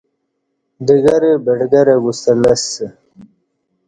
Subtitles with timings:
[0.85, 2.85] ڈگرہ بڈگرہ گوستہ لسہ